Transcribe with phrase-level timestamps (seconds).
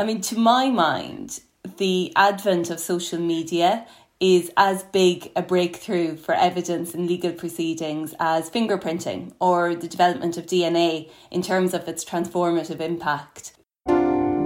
[0.00, 1.40] I mean, to my mind,
[1.78, 3.84] the advent of social media
[4.20, 10.36] is as big a breakthrough for evidence in legal proceedings as fingerprinting or the development
[10.36, 13.54] of DNA in terms of its transformative impact.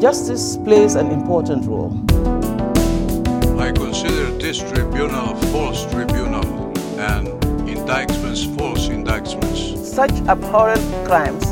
[0.00, 1.92] Justice plays an important role.
[3.60, 7.28] I consider this tribunal a false tribunal and
[7.68, 9.86] indictments false indictments.
[9.86, 11.44] Such abhorrent crimes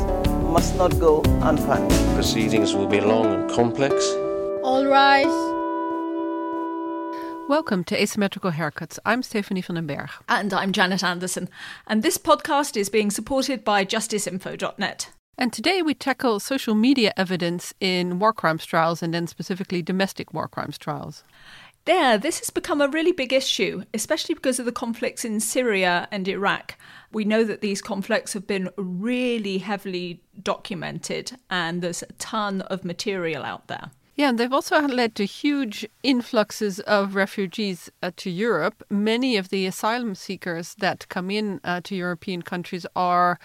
[0.51, 2.00] must not go unpunished.
[2.15, 3.93] Proceedings will be long and complex.
[4.63, 5.25] All rise.
[7.49, 8.99] Welcome to Asymmetrical Haircuts.
[9.05, 10.09] I'm Stephanie van den Berg.
[10.29, 11.49] And I'm Janet Anderson.
[11.87, 15.09] And this podcast is being supported by justiceinfo.net.
[15.37, 20.33] And today we tackle social media evidence in war crimes trials and then specifically domestic
[20.33, 21.23] war crimes trials.
[21.85, 26.07] There, this has become a really big issue, especially because of the conflicts in Syria
[26.11, 26.77] and Iraq.
[27.11, 32.85] We know that these conflicts have been really heavily documented, and there's a ton of
[32.85, 33.89] material out there.
[34.15, 38.83] Yeah, and they've also led to huge influxes of refugees uh, to Europe.
[38.91, 43.39] Many of the asylum seekers that come in uh, to European countries are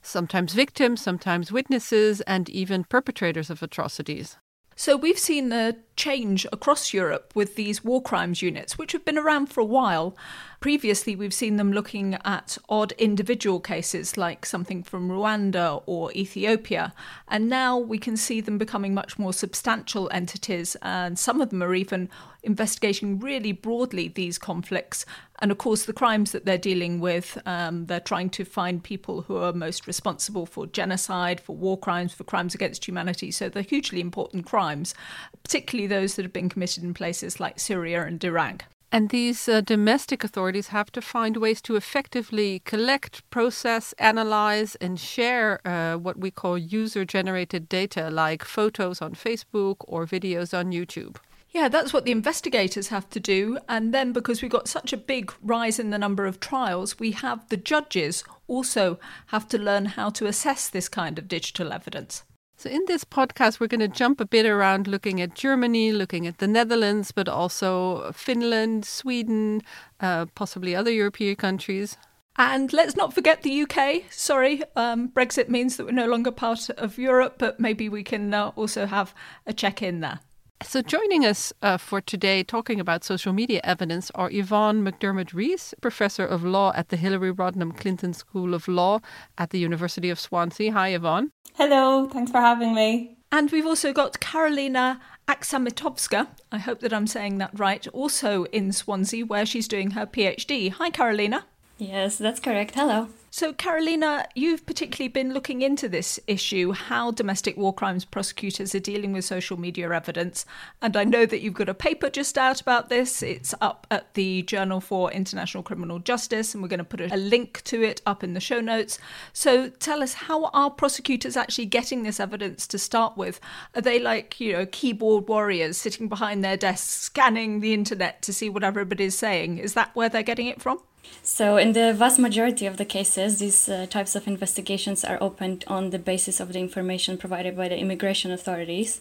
[0.00, 4.38] sometimes victims, sometimes witnesses, and even perpetrators of atrocities.
[4.74, 9.18] So we've seen a change across Europe with these war crimes units, which have been
[9.18, 10.16] around for a while.
[10.60, 16.94] Previously, we've seen them looking at odd individual cases like something from Rwanda or Ethiopia.
[17.28, 20.76] And now we can see them becoming much more substantial entities.
[20.82, 22.08] And some of them are even
[22.42, 25.06] investigating really broadly these conflicts.
[25.40, 29.22] And of course, the crimes that they're dealing with, um, they're trying to find people
[29.22, 33.30] who are most responsible for genocide, for war crimes, for crimes against humanity.
[33.30, 34.94] So they're hugely important crimes,
[35.42, 38.64] particularly those that have been committed in places like Syria and Iraq.
[38.94, 45.00] And these uh, domestic authorities have to find ways to effectively collect, process, analyze, and
[45.00, 50.72] share uh, what we call user generated data, like photos on Facebook or videos on
[50.72, 51.16] YouTube.
[51.52, 53.58] Yeah, that's what the investigators have to do.
[53.68, 57.10] And then, because we've got such a big rise in the number of trials, we
[57.12, 62.24] have the judges also have to learn how to assess this kind of digital evidence.
[62.56, 66.26] So, in this podcast, we're going to jump a bit around looking at Germany, looking
[66.26, 69.60] at the Netherlands, but also Finland, Sweden,
[70.00, 71.98] uh, possibly other European countries.
[72.36, 74.04] And let's not forget the UK.
[74.10, 78.32] Sorry, um, Brexit means that we're no longer part of Europe, but maybe we can
[78.32, 79.14] uh, also have
[79.46, 80.20] a check in there.
[80.64, 85.74] So, joining us uh, for today talking about social media evidence are Yvonne McDermott Rees,
[85.80, 89.00] professor of law at the Hillary Rodham Clinton School of Law
[89.36, 90.72] at the University of Swansea.
[90.72, 91.32] Hi, Yvonne.
[91.54, 93.16] Hello, thanks for having me.
[93.30, 98.72] And we've also got Karolina Aksamitowska, I hope that I'm saying that right, also in
[98.72, 100.70] Swansea, where she's doing her PhD.
[100.72, 101.44] Hi, Karolina.
[101.78, 102.74] Yes, that's correct.
[102.74, 103.08] Hello.
[103.34, 108.78] So, Karolina, you've particularly been looking into this issue how domestic war crimes prosecutors are
[108.78, 110.44] dealing with social media evidence.
[110.82, 113.22] And I know that you've got a paper just out about this.
[113.22, 117.16] It's up at the Journal for International Criminal Justice, and we're going to put a
[117.16, 118.98] link to it up in the show notes.
[119.32, 123.40] So, tell us how are prosecutors actually getting this evidence to start with?
[123.74, 128.32] Are they like, you know, keyboard warriors sitting behind their desks scanning the internet to
[128.34, 129.56] see what everybody's saying?
[129.56, 130.80] Is that where they're getting it from?
[131.22, 135.64] So, in the vast majority of the cases, these uh, types of investigations are opened
[135.68, 139.00] on the basis of the information provided by the immigration authorities.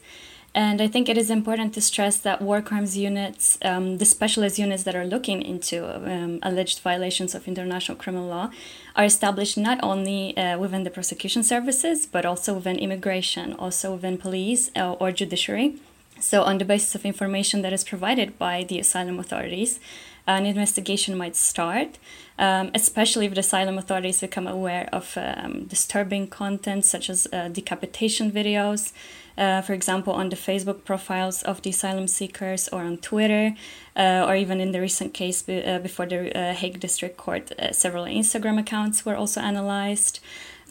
[0.53, 4.59] And I think it is important to stress that war crimes units, um, the specialist
[4.59, 8.51] units that are looking into um, alleged violations of international criminal law,
[8.95, 14.17] are established not only uh, within the prosecution services, but also within immigration, also within
[14.17, 15.75] police uh, or judiciary.
[16.19, 19.79] So, on the basis of information that is provided by the asylum authorities,
[20.27, 21.97] an investigation might start,
[22.37, 27.47] um, especially if the asylum authorities become aware of um, disturbing content such as uh,
[27.49, 28.93] decapitation videos,
[29.37, 33.55] uh, for example, on the Facebook profiles of the asylum seekers or on Twitter,
[33.95, 37.51] uh, or even in the recent case be, uh, before the uh, Hague District Court,
[37.57, 40.19] uh, several Instagram accounts were also analyzed.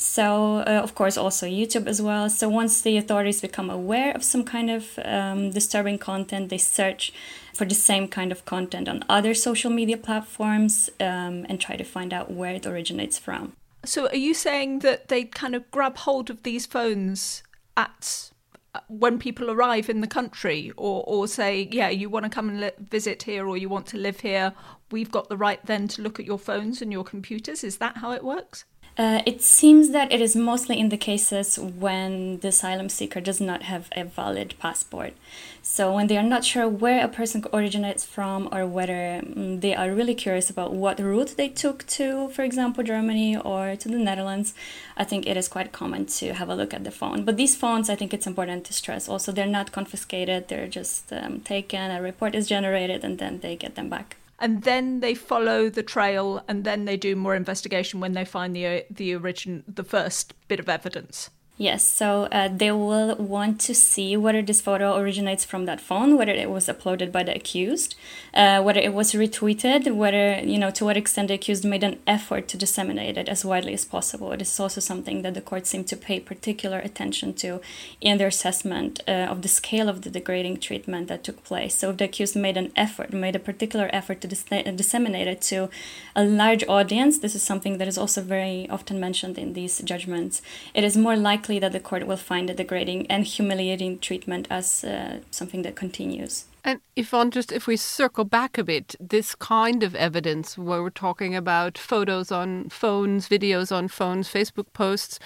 [0.00, 2.30] So, uh, of course, also YouTube as well.
[2.30, 7.12] So, once the authorities become aware of some kind of um, disturbing content, they search
[7.54, 11.84] for the same kind of content on other social media platforms um, and try to
[11.84, 13.52] find out where it originates from.
[13.84, 17.42] So, are you saying that they kind of grab hold of these phones
[17.76, 18.30] at
[18.74, 22.48] uh, when people arrive in the country, or or say, yeah, you want to come
[22.48, 24.54] and li- visit here, or you want to live here?
[24.91, 27.62] We've got the right then to look at your phones and your computers.
[27.62, 28.64] Is that how it works?
[28.98, 33.41] Uh, it seems that it is mostly in the cases when the asylum seeker does
[33.41, 35.15] not have a valid passport.
[35.63, 39.75] So, when they are not sure where a person originates from or whether um, they
[39.75, 43.98] are really curious about what route they took to, for example, Germany or to the
[43.98, 44.54] Netherlands,
[44.97, 47.25] I think it is quite common to have a look at the phone.
[47.25, 51.13] But these phones, I think it's important to stress also, they're not confiscated, they're just
[51.13, 55.15] um, taken, a report is generated, and then they get them back and then they
[55.15, 59.15] follow the trail and then they do more investigation when they find the uh, the
[59.15, 64.41] origin the first bit of evidence Yes, so uh, they will want to see whether
[64.41, 67.97] this photo originates from that phone, whether it was uploaded by the accused,
[68.33, 71.98] uh, whether it was retweeted, whether, you know, to what extent the accused made an
[72.07, 74.33] effort to disseminate it as widely as possible.
[74.33, 77.60] It is also something that the court seemed to pay particular attention to
[78.01, 81.74] in their assessment uh, of the scale of the degrading treatment that took place.
[81.74, 84.45] So if the accused made an effort, made a particular effort to dis-
[84.77, 85.68] disseminate it to
[86.16, 90.41] a large audience, this is something that is also very often mentioned in these judgments,
[90.72, 94.47] it is more likely likely that the court will find the degrading and humiliating treatment
[94.50, 96.44] as uh, something that continues.
[96.62, 100.82] And if on just if we circle back a bit, this kind of evidence where
[100.82, 105.18] we're talking about photos on phones, videos on phones, Facebook posts,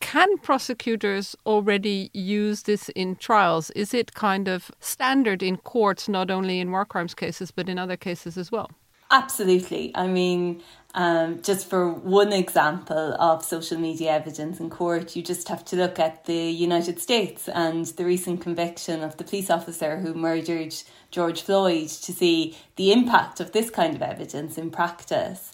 [0.00, 3.70] can prosecutors already use this in trials?
[3.76, 7.78] Is it kind of standard in courts, not only in war crimes cases, but in
[7.78, 8.70] other cases as well?
[9.10, 9.90] Absolutely.
[9.94, 10.62] I mean,
[10.94, 15.76] um, just for one example of social media evidence in court, you just have to
[15.76, 20.74] look at the United States and the recent conviction of the police officer who murdered
[21.10, 25.52] George Floyd to see the impact of this kind of evidence in practice.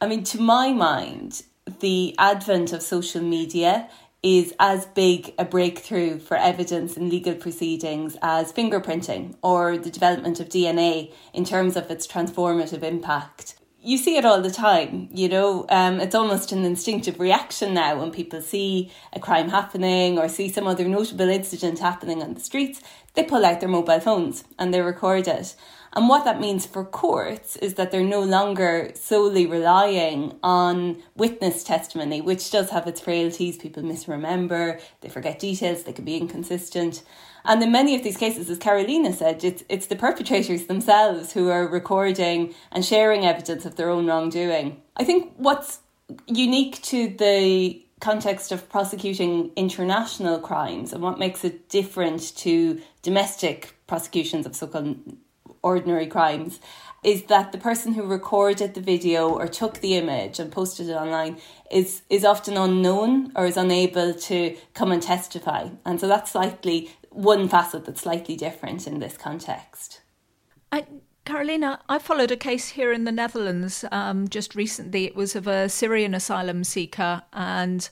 [0.00, 1.42] I mean, to my mind,
[1.80, 3.90] the advent of social media
[4.22, 10.38] is as big a breakthrough for evidence in legal proceedings as fingerprinting or the development
[10.38, 15.28] of DNA in terms of its transformative impact you see it all the time, you
[15.28, 15.64] know.
[15.68, 20.48] Um, it's almost an instinctive reaction now when people see a crime happening or see
[20.48, 22.82] some other notable incident happening on the streets,
[23.14, 25.54] they pull out their mobile phones and they record it.
[25.92, 31.64] And what that means for courts is that they're no longer solely relying on witness
[31.64, 33.56] testimony, which does have its frailties.
[33.56, 37.02] People misremember, they forget details, they can be inconsistent.
[37.44, 41.48] And in many of these cases, as Karolina said, it's, it's the perpetrators themselves who
[41.48, 44.80] are recording and sharing evidence of their own wrongdoing.
[44.96, 45.80] I think what's
[46.26, 53.74] unique to the context of prosecuting international crimes and what makes it different to domestic
[53.86, 54.96] prosecutions of so called
[55.62, 56.60] ordinary crimes
[57.02, 60.92] is that the person who recorded the video or took the image and posted it
[60.92, 61.38] online
[61.70, 66.90] is is often unknown or is unable to come and testify and so that's slightly
[67.10, 70.00] one facet that's slightly different in this context.
[70.72, 70.86] I,
[71.26, 75.04] Karolina, I followed a case here in the Netherlands um, just recently.
[75.04, 77.88] It was of a Syrian asylum seeker, and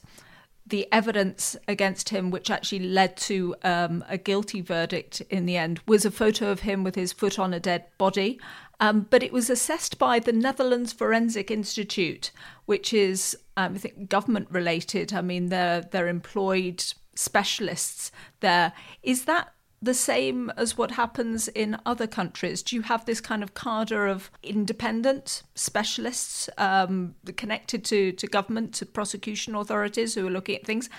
[0.65, 5.81] the evidence against him, which actually led to um, a guilty verdict in the end,
[5.87, 8.39] was a photo of him with his foot on a dead body.
[8.79, 12.31] Um, but it was assessed by the Netherlands Forensic Institute,
[12.65, 15.11] which is, um, I think, government related.
[15.11, 16.83] I mean, they're they're employed
[17.19, 18.71] specialists there.
[19.03, 22.61] Is that the same as what happens in other countries?
[22.63, 28.73] Do you have this kind of cadre of independent specialists um, connected to, to government,
[28.75, 30.89] to prosecution authorities who are looking at things?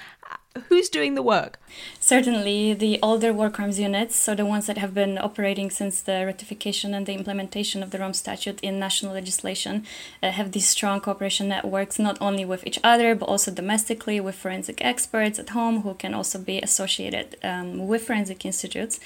[0.69, 1.59] Who's doing the work?
[2.01, 6.25] Certainly, the older war crimes units, so the ones that have been operating since the
[6.27, 9.87] ratification and the implementation of the Rome Statute in national legislation,
[10.23, 14.35] uh, have these strong cooperation networks not only with each other but also domestically with
[14.35, 18.99] forensic experts at home who can also be associated um, with forensic institutes.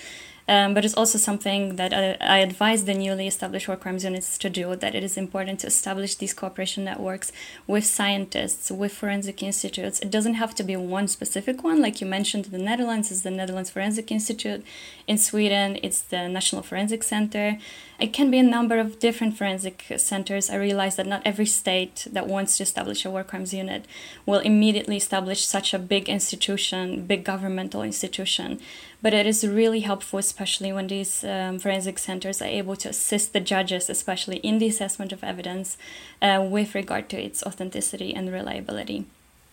[0.46, 4.36] Um, but it's also something that I, I, advise the newly established war crimes units
[4.36, 7.32] to do that it is important to establish these cooperation networks
[7.66, 10.00] with scientists, with forensic institutes.
[10.00, 13.30] It doesn't have to be one specific one, like you mentioned, the Netherlands is the
[13.30, 14.62] Netherlands Forensic Institute.
[15.06, 17.56] In Sweden, it's the National Forensic Center.
[17.98, 20.50] It can be a number of different forensic centers.
[20.50, 23.86] I realize that not every state that wants to establish a war crimes unit
[24.26, 28.60] will immediately establish such a big institution, big governmental institution
[29.04, 33.32] but it is really helpful, especially when these um, forensic centers are able to assist
[33.32, 35.78] the judges, especially in the assessment of evidence,
[36.20, 39.04] uh, with regard to its authenticity and reliability.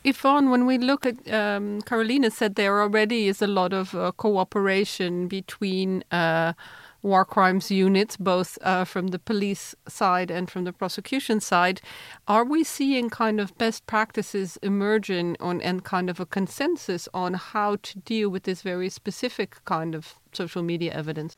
[0.03, 4.11] Yvonne, when we look at, um, Karolina said there already is a lot of uh,
[4.17, 6.53] cooperation between uh,
[7.01, 11.81] war crimes units, both uh, from the police side and from the prosecution side.
[12.27, 17.33] Are we seeing kind of best practices emerging on and kind of a consensus on
[17.33, 21.35] how to deal with this very specific kind of social media evidence?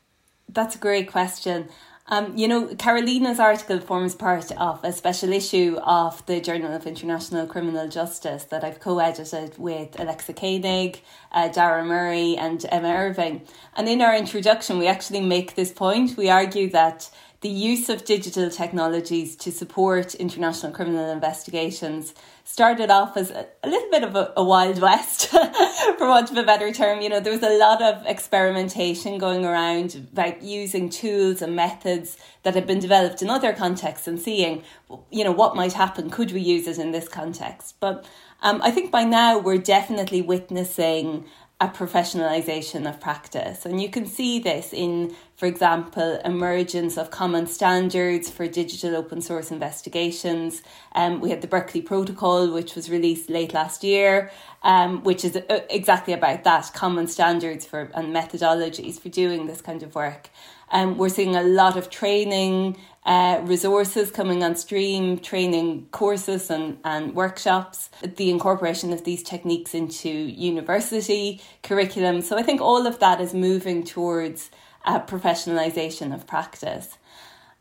[0.50, 1.70] That's a great question.
[2.08, 6.86] Um, you know, Karolina's article forms part of a special issue of the Journal of
[6.86, 12.90] International Criminal Justice that I've co edited with Alexa Koenig, uh, Daragh Murray, and Emma
[12.90, 13.44] Irving.
[13.78, 16.18] And in our introduction, we actually make this point.
[16.18, 17.10] We argue that
[17.44, 22.14] the use of digital technologies to support international criminal investigations
[22.46, 25.28] started off as a, a little bit of a, a wild west,
[25.98, 27.02] for want of a better term.
[27.02, 32.16] You know, there was a lot of experimentation going around about using tools and methods
[32.44, 34.64] that had been developed in other contexts and seeing,
[35.12, 36.10] you know, what might happen.
[36.10, 37.76] Could we use it in this context?
[37.82, 38.06] But
[38.42, 41.26] um, I think by now we're definitely witnessing
[41.64, 43.66] a professionalization of practice.
[43.66, 49.22] And you can see this in, for example, emergence of common standards for digital open
[49.22, 50.62] source investigations.
[50.94, 54.30] Um, we had the Berkeley Protocol, which was released late last year,
[54.64, 59.62] um, which is uh, exactly about that common standards for and methodologies for doing this
[59.62, 60.30] kind of work.
[60.70, 66.78] Um, we're seeing a lot of training uh, resources coming on stream, training courses and,
[66.86, 72.22] and workshops, the incorporation of these techniques into university curriculum.
[72.22, 74.50] So I think all of that is moving towards
[74.86, 76.98] a professionalisation of practice.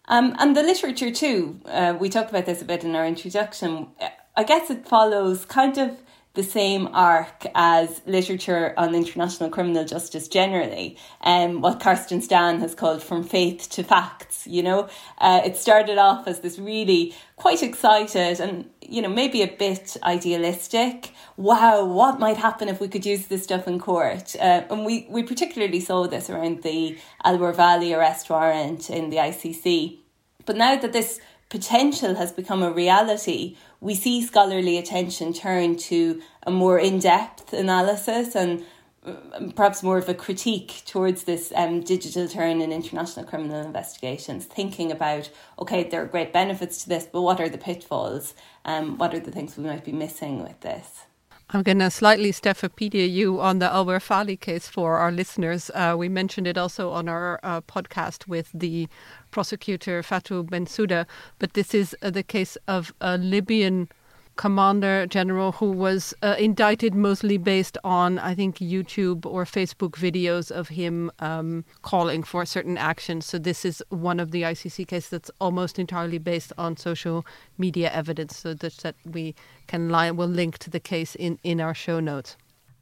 [0.08, 3.88] Um, and the literature too, uh, we talked about this a bit in our introduction.
[4.36, 6.00] I guess it follows kind of
[6.34, 12.60] the same arc as literature on international criminal justice generally, and um, what Carsten Stahn
[12.60, 14.46] has called from faith to facts.
[14.46, 19.42] You know, uh, it started off as this really quite excited and you know maybe
[19.42, 21.12] a bit idealistic.
[21.36, 24.34] Wow, what might happen if we could use this stuff in court?
[24.36, 29.98] Uh, and we we particularly saw this around the Al-Werfalli arrest warrant in the ICC.
[30.46, 31.20] But now that this
[31.50, 37.52] potential has become a reality, we see scholarly attention turn to a more in depth
[37.52, 38.64] analysis and
[39.04, 44.44] um, perhaps more of a critique towards this um, digital turn in international criminal investigations,
[44.44, 48.34] thinking about okay, there are great benefits to this, but what are the pitfalls?
[48.64, 51.02] Um, what are the things we might be missing with this?
[51.50, 55.70] I'm going to slightly Stephapedia you on the Werfalli case for our listeners.
[55.74, 58.88] Uh, we mentioned it also on our uh, podcast with the
[59.32, 61.06] prosecutor Fatou Bensouda,
[61.40, 63.88] but this is uh, the case of a Libyan
[64.36, 70.50] commander general who was uh, indicted mostly based on, I think, YouTube or Facebook videos
[70.50, 73.26] of him um, calling for certain actions.
[73.26, 77.26] So this is one of the ICC cases that's almost entirely based on social
[77.58, 78.36] media evidence.
[78.36, 79.34] So that, that we
[79.66, 82.36] can line, will link to the case in, in our show notes.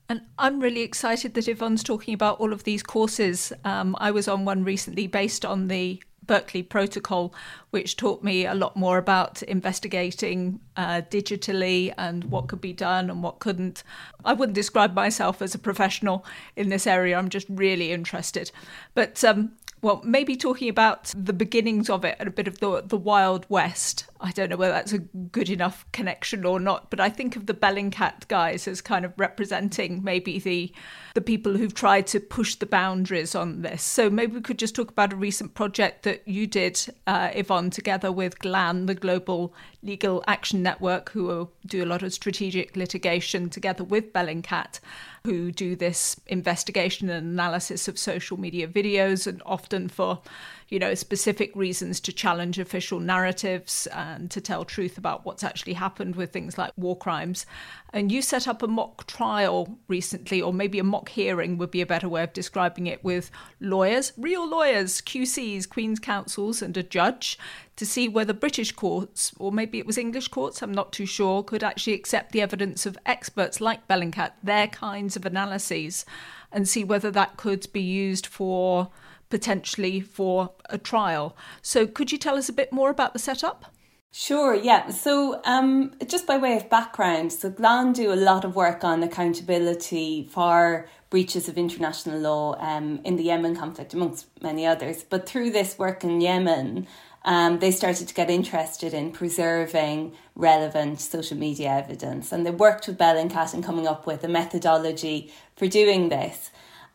[0.08, 3.52] And I'm really excited that Yvonne's talking about all of these courses.
[3.64, 7.34] Um, I was on one recently based on the Berkeley Protocol,
[7.70, 13.10] which taught me a lot more about investigating uh, digitally and what could be done
[13.10, 13.82] and what couldn't.
[14.24, 17.18] I wouldn't describe myself as a professional in this area.
[17.18, 18.52] I'm just really interested.
[18.94, 22.82] But um, well, maybe talking about the beginnings of it and a bit of the
[22.82, 24.06] the Wild West.
[24.22, 27.46] I don't know whether that's a good enough connection or not, but I think of
[27.46, 30.72] the Bellingcat guys as kind of representing maybe the
[31.14, 33.82] the people who've tried to push the boundaries on this.
[33.82, 37.70] So maybe we could just talk about a recent project that you did, uh, Yvonne,
[37.70, 43.50] together with GLAN, the Global Legal Action Network, who do a lot of strategic litigation
[43.50, 44.78] together with Bellingcat
[45.24, 50.22] who do this investigation and analysis of social media videos and often for
[50.70, 55.74] you know, specific reasons to challenge official narratives and to tell truth about what's actually
[55.74, 57.46] happened with things like war crimes.
[57.92, 61.80] And you set up a mock trial recently, or maybe a mock hearing would be
[61.80, 66.82] a better way of describing it, with lawyers, real lawyers, QCs, Queen's Counsels, and a
[66.82, 67.38] judge
[67.76, 71.42] to see whether British courts, or maybe it was English courts, I'm not too sure,
[71.42, 76.04] could actually accept the evidence of experts like Bellingcat, their kinds of analyses,
[76.52, 78.90] and see whether that could be used for
[79.30, 81.36] potentially for a trial.
[81.62, 83.72] So, could you tell us a bit more about the setup?
[84.12, 84.90] Sure, yeah.
[84.90, 89.04] So, um, just by way of background, so GLAN do a lot of work on
[89.04, 95.04] accountability for breaches of international law um, in the Yemen conflict, amongst many others.
[95.04, 96.88] But through this work in Yemen,
[97.24, 102.32] um, they started to get interested in preserving relevant social media evidence.
[102.32, 106.08] And they worked with Bell and Bellingcat in coming up with a methodology for doing
[106.08, 106.50] this.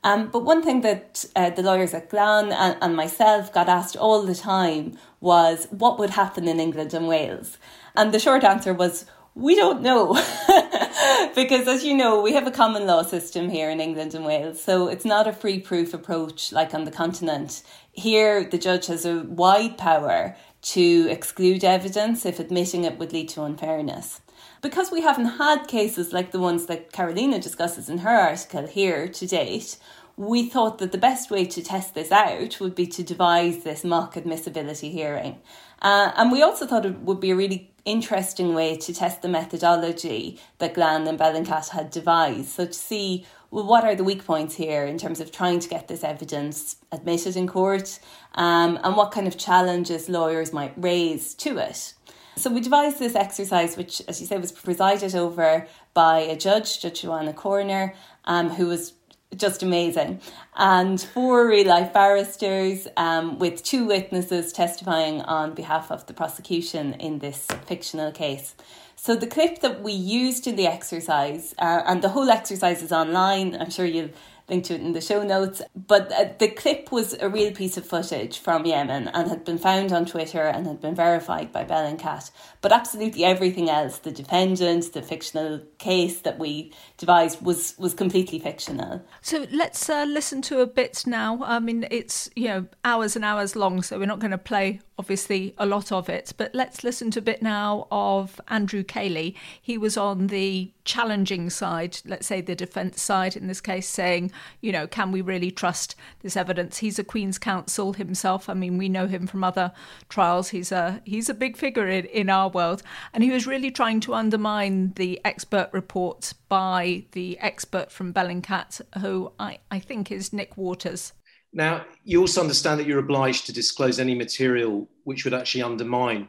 [0.05, 3.97] Um, but one thing that uh, the lawyers at GLAN and, and myself got asked
[3.97, 7.57] all the time was what would happen in England and Wales?
[7.95, 10.13] And the short answer was, we don't know.
[11.35, 14.61] because as you know, we have a common law system here in England and Wales.
[14.61, 17.63] So it's not a free proof approach like on the continent.
[17.91, 20.37] Here, the judge has a wide power
[20.73, 24.21] to exclude evidence if admitting it would lead to unfairness.
[24.65, 29.07] Because we haven't had cases like the ones that Karolina discusses in her article here
[29.07, 29.77] to date,
[30.17, 33.83] we thought that the best way to test this out would be to devise this
[33.83, 35.39] mock admissibility hearing.
[35.83, 39.27] Uh, and we also thought it would be a really interesting way to test the
[39.27, 42.49] methodology that Glan and Bellingcat had devised.
[42.49, 45.69] So to see well, what are the weak points here in terms of trying to
[45.69, 47.99] get this evidence admitted in court,
[48.33, 51.93] um, and what kind of challenges lawyers might raise to it.
[52.37, 56.81] So we devised this exercise, which, as you say, was presided over by a judge,
[56.81, 57.93] Judge Joanna Korner,
[58.25, 58.93] um, who was
[59.35, 60.19] just amazing.
[60.55, 66.93] And four real life barristers um, with two witnesses testifying on behalf of the prosecution
[66.95, 68.55] in this fictional case.
[68.95, 72.91] So the clip that we used in the exercise, uh, and the whole exercise is
[72.91, 74.09] online, I'm sure you'll
[74.49, 75.61] link to it in the show notes.
[75.75, 79.57] But uh, the clip was a real piece of footage from Yemen and had been
[79.57, 82.31] found on Twitter and had been verified by Bellingcat.
[82.61, 88.39] But absolutely everything else, the defendant, the fictional case that we devised, was was completely
[88.39, 89.03] fictional.
[89.21, 91.43] So let's uh, listen to a bit now.
[91.43, 94.81] I mean, it's you know hours and hours long, so we're not going to play
[94.97, 96.33] obviously a lot of it.
[96.37, 99.35] But let's listen to a bit now of Andrew Cayley.
[99.61, 104.31] He was on the challenging side, let's say the defence side in this case, saying,
[104.61, 106.77] you know, can we really trust this evidence?
[106.77, 108.49] He's a Queen's Counsel himself.
[108.49, 109.71] I mean, we know him from other
[110.09, 110.49] trials.
[110.49, 113.99] He's a he's a big figure in, in our world, and he was really trying
[114.01, 120.33] to undermine the expert report by the expert from Bellingcat, who I, I think is
[120.33, 121.13] Nick Waters.
[121.53, 126.27] Now, you also understand that you're obliged to disclose any material which would actually undermine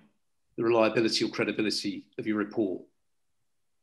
[0.57, 2.83] the reliability or credibility of your report.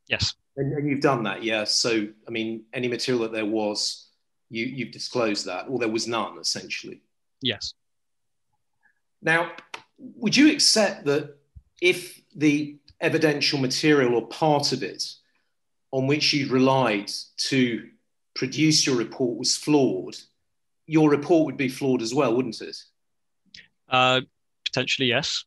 [0.08, 0.34] Yes.
[0.56, 1.66] And, and you've done that, yeah.
[1.66, 4.03] So, I mean, any material that there was,
[4.54, 7.02] you, you've disclosed that, or there was none, essentially.
[7.42, 7.74] Yes.
[9.22, 9.52] Now,
[9.98, 11.36] would you accept that
[11.82, 15.04] if the evidential material or part of it
[15.92, 17.90] on which you relied to
[18.36, 20.16] produce your report was flawed,
[20.86, 22.78] your report would be flawed as well, wouldn't it?
[23.90, 24.22] Uh,
[24.66, 25.46] potentially, yes.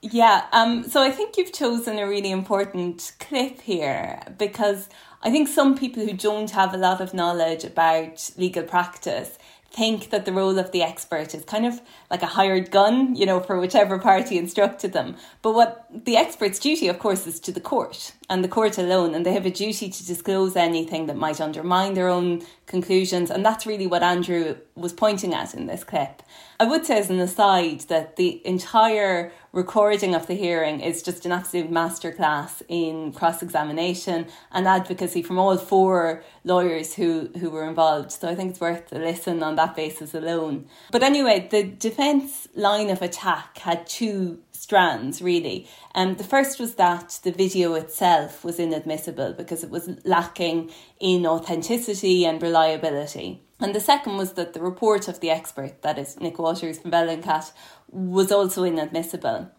[0.00, 4.88] Yeah, um, so I think you've chosen a really important clip here because
[5.24, 9.38] I think some people who don't have a lot of knowledge about legal practice
[9.70, 13.24] think that the role of the expert is kind of like a hired gun, you
[13.24, 15.16] know, for whichever party instructed them.
[15.40, 19.14] But what the expert's duty, of course, is to the court and the court alone,
[19.14, 23.30] and they have a duty to disclose anything that might undermine their own conclusions.
[23.30, 26.22] And that's really what Andrew was pointing at in this clip.
[26.58, 31.26] I would say, as an aside, that the entire recording of the hearing is just
[31.26, 37.68] an absolute masterclass in cross examination and advocacy from all four lawyers who, who were
[37.68, 38.12] involved.
[38.12, 40.68] So I think it's worth a listen on that basis alone.
[40.90, 44.38] But anyway, the defence line of attack had two
[44.72, 45.68] strands really.
[45.94, 51.26] Um, the first was that the video itself was inadmissible because it was lacking in
[51.26, 53.42] authenticity and reliability.
[53.60, 56.90] And the second was that the report of the expert, that is Nick Waters from
[56.90, 57.52] Bellingcat,
[57.90, 59.50] was also inadmissible.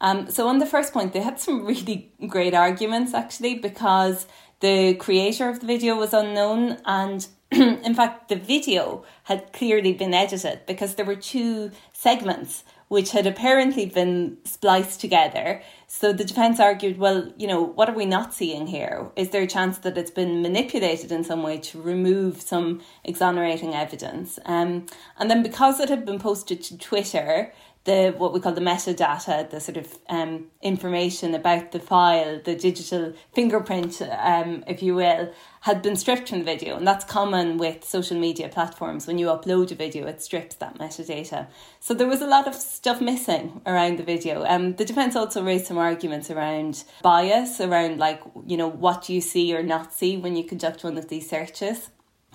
[0.00, 4.28] Um, so on the first point, they had some really great arguments actually because
[4.60, 10.14] the creator of the video was unknown and in fact the video had clearly been
[10.14, 15.62] edited because there were two segments which had apparently been spliced together.
[15.86, 19.10] So the defence argued, well, you know, what are we not seeing here?
[19.16, 23.74] Is there a chance that it's been manipulated in some way to remove some exonerating
[23.74, 24.38] evidence?
[24.44, 24.84] Um,
[25.18, 29.50] and then because it had been posted to Twitter, the what we call the metadata,
[29.50, 35.32] the sort of um, information about the file, the digital fingerprint, um, if you will,
[35.62, 36.76] had been stripped from the video.
[36.76, 39.06] And that's common with social media platforms.
[39.06, 41.48] When you upload a video, it strips that metadata.
[41.80, 44.44] So there was a lot of stuff missing around the video.
[44.44, 49.20] Um, the defence also raised some arguments around bias, around like, you know, what you
[49.20, 51.90] see or not see when you conduct one of these searches.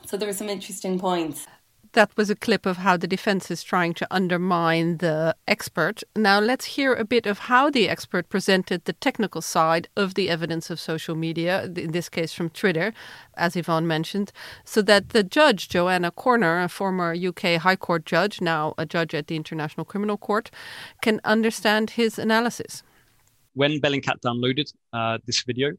[0.05, 1.47] So there were some interesting points
[1.97, 6.03] that was a clip of how the defense is trying to undermine the expert.
[6.15, 10.29] Now let's hear a bit of how the expert presented the technical side of the
[10.29, 12.93] evidence of social media, in this case from Twitter,
[13.33, 14.31] as Yvonne mentioned,
[14.63, 19.15] so that the judge, Joanna Korner, a former UK High Court judge, now a judge
[19.15, 20.51] at the International Criminal Court,
[21.01, 22.83] can understand his analysis.
[23.55, 25.71] When Bellingcat downloaded uh, this video,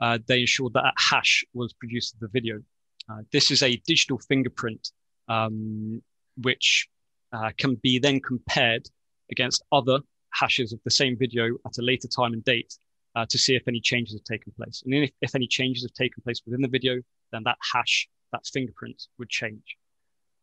[0.00, 2.62] uh, they ensured that a hash was produced of the video.
[3.10, 4.90] Uh, this is a digital fingerprint
[5.28, 6.02] um,
[6.42, 6.88] which
[7.32, 8.88] uh, can be then compared
[9.30, 10.00] against other
[10.32, 12.74] hashes of the same video at a later time and date
[13.14, 14.82] uh, to see if any changes have taken place.
[14.84, 17.00] And if, if any changes have taken place within the video,
[17.32, 19.76] then that hash, that fingerprint would change.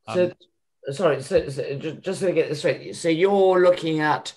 [0.07, 0.33] Um,
[0.85, 4.33] so, sorry, so, so just, to get this straight, so you're looking at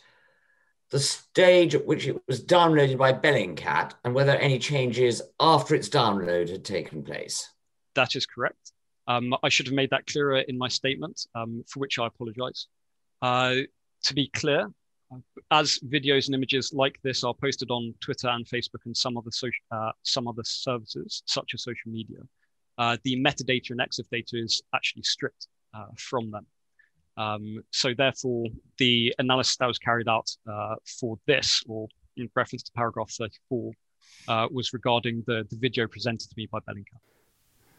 [0.91, 5.89] the stage at which it was downloaded by Bellingcat and whether any changes after its
[5.89, 7.51] download had taken place.
[7.95, 8.73] That is correct.
[9.09, 12.67] Um, I should have made that clearer in my statement, um, for which I apologize.
[13.23, 13.57] Uh,
[14.05, 14.69] to be clear,
[15.51, 19.31] as videos and images like this are posted on Twitter and Facebook and some other
[19.71, 22.19] uh, some other services such as social media,
[22.79, 26.47] uh, the metadata and EXIF data is actually stripped uh, from them.
[27.17, 28.47] Um, so therefore,
[28.79, 33.73] the analysis that was carried out uh, for this, or in reference to paragraph 34,
[34.29, 37.01] uh, was regarding the, the video presented to me by Bellingcat.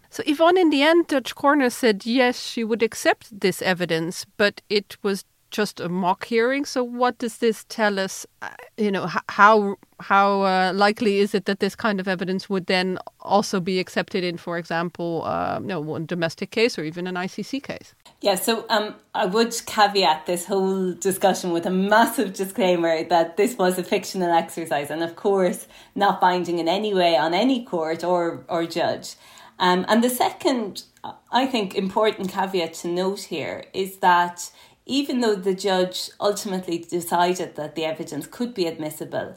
[0.10, 4.62] So Yvonne, in the end, Judge Korner said yes, she would accept this evidence, but
[4.70, 6.66] it was just a mock hearing.
[6.66, 8.26] So what does this tell us?
[8.42, 12.68] Uh, you know, how how uh, likely is it that this kind of evidence would
[12.68, 17.16] then also be accepted in, for example, uh, you know, domestic case or even an
[17.16, 17.96] ICC case?
[18.22, 23.58] Yeah, so um, I would caveat this whole discussion with a massive disclaimer that this
[23.58, 28.04] was a fictional exercise, and of course, not binding in any way on any court
[28.04, 29.16] or or judge.
[29.60, 30.84] Um, and the second,
[31.32, 34.52] I think, important caveat to note here is that
[34.86, 39.36] even though the judge ultimately decided that the evidence could be admissible,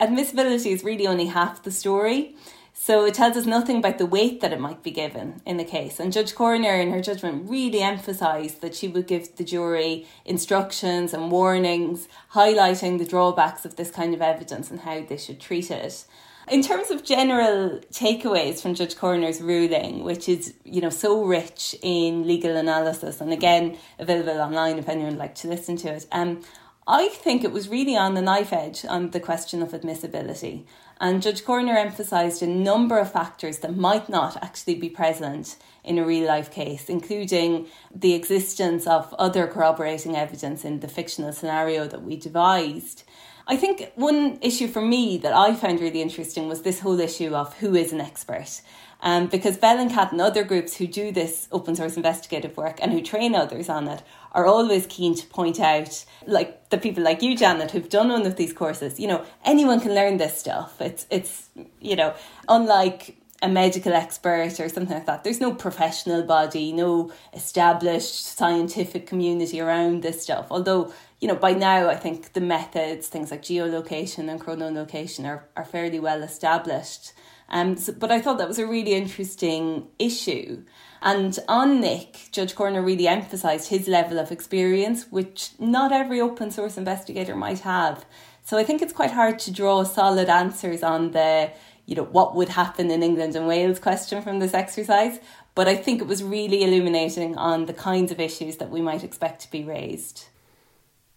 [0.00, 2.34] admissibility is really only half the story.
[2.76, 5.64] So it tells us nothing about the weight that it might be given in the
[5.64, 6.00] case.
[6.00, 11.14] And Judge Korner, in her judgment, really emphasised that she would give the jury instructions
[11.14, 15.70] and warnings, highlighting the drawbacks of this kind of evidence and how they should treat
[15.70, 16.04] it.
[16.48, 21.74] In terms of general takeaways from Judge Korner's ruling, which is, you know, so rich
[21.80, 26.06] in legal analysis and again available online if anyone would like to listen to it,
[26.12, 26.42] um,
[26.86, 30.66] I think it was really on the knife edge on the question of admissibility.
[31.00, 35.98] And Judge Korner emphasised a number of factors that might not actually be present in
[35.98, 41.88] a real life case, including the existence of other corroborating evidence in the fictional scenario
[41.88, 43.04] that we devised.
[43.46, 47.34] I think one issue for me that I found really interesting was this whole issue
[47.34, 48.62] of who is an expert.
[49.00, 53.02] Um, because Bellingcat and other groups who do this open source investigative work and who
[53.02, 54.02] train others on it
[54.32, 58.24] are always keen to point out, like the people like you, Janet, who've done one
[58.24, 60.80] of these courses, you know, anyone can learn this stuff.
[60.80, 62.14] It's, it's you know,
[62.48, 65.22] unlike a medical expert or something like that.
[65.22, 70.46] There's no professional body, no established scientific community around this stuff.
[70.50, 75.48] Although you know, by now I think the methods, things like geolocation and chronolocation, are,
[75.56, 77.14] are fairly well established.
[77.48, 80.64] Um, so, but I thought that was a really interesting issue.
[81.00, 86.50] And on Nick, Judge Korner really emphasised his level of experience, which not every open
[86.50, 88.04] source investigator might have.
[88.42, 91.50] So I think it's quite hard to draw solid answers on the,
[91.86, 95.20] you know, what would happen in England and Wales question from this exercise.
[95.54, 99.02] But I think it was really illuminating on the kinds of issues that we might
[99.02, 100.26] expect to be raised.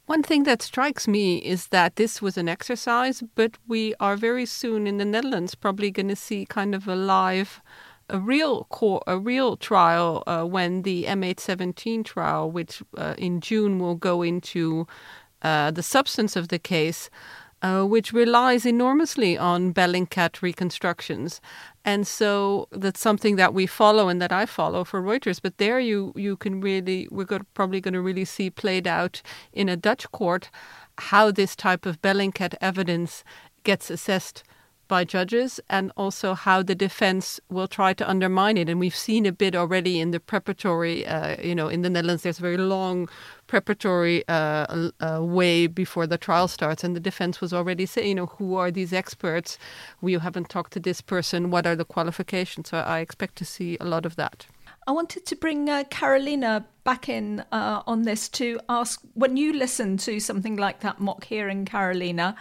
[0.07, 4.45] One thing that strikes me is that this was an exercise, but we are very
[4.45, 7.61] soon in the Netherlands probably going to see kind of a live,
[8.09, 13.79] a real core, a real trial uh, when the MH17 trial, which uh, in June
[13.79, 14.87] will go into
[15.41, 17.09] uh, the substance of the case,
[17.61, 21.41] uh, which relies enormously on Bellingcat reconstructions.
[21.87, 25.41] And so that's something that we follow and that I follow for Reuters.
[25.41, 29.21] But there you, you can really, we're probably going to really see played out
[29.53, 30.49] in a Dutch court
[30.97, 33.23] how this type of Bellingcat evidence
[33.63, 34.43] gets assessed
[34.87, 38.69] by judges and also how the defense will try to undermine it.
[38.69, 42.23] And we've seen a bit already in the preparatory, uh, you know, in the Netherlands,
[42.23, 43.09] there's a very long
[43.47, 46.83] preparatory uh, uh, way before the trial starts.
[46.83, 49.57] And the defense was already saying, you know, who are these experts?
[50.01, 51.51] We haven't talked to this person.
[51.51, 52.69] What are the qualifications?
[52.69, 54.47] So I expect to see a lot of that.
[54.87, 59.51] I wanted to bring uh, Karolina back in uh, on this to ask when you
[59.51, 62.35] listen to something like that mock hearing, Karolina,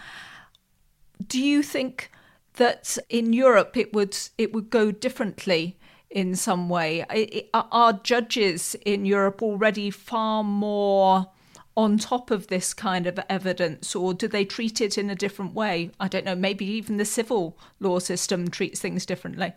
[1.27, 2.09] do you think
[2.57, 5.77] that in Europe it would it would go differently
[6.09, 7.05] in some way.
[7.53, 11.27] Are judges in Europe already far more
[11.75, 15.53] on top of this kind of evidence, or do they treat it in a different
[15.53, 15.91] way?
[15.99, 16.35] I don't know.
[16.35, 19.53] Maybe even the civil law system treats things differently.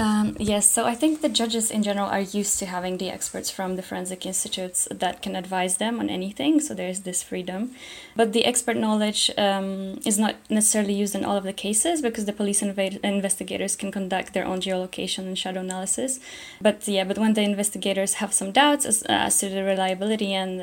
[0.00, 3.50] Um, yes, so I think the judges in general are used to having the experts
[3.50, 7.72] from the forensic institutes that can advise them on anything, so there's this freedom.
[8.14, 12.26] But the expert knowledge um, is not necessarily used in all of the cases because
[12.26, 16.20] the police inv- investigators can conduct their own geolocation and shadow analysis.
[16.60, 20.60] But yeah, but when the investigators have some doubts as, as to the reliability and